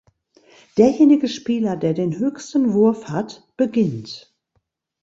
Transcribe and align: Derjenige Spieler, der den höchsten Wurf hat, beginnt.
Derjenige 0.79 1.27
Spieler, 1.27 1.77
der 1.77 1.93
den 1.93 2.17
höchsten 2.17 2.73
Wurf 2.73 3.07
hat, 3.09 3.47
beginnt. 3.55 4.33